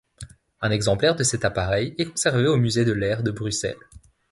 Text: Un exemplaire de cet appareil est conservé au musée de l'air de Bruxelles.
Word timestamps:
Un 0.61 0.71
exemplaire 0.71 1.13
de 1.15 1.21
cet 1.21 1.45
appareil 1.45 1.93
est 1.99 2.05
conservé 2.09 2.47
au 2.47 2.57
musée 2.57 2.85
de 2.85 2.91
l'air 2.91 3.21
de 3.21 3.29
Bruxelles. 3.29 3.77